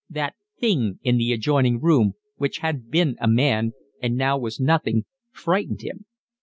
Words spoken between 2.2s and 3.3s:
which had been a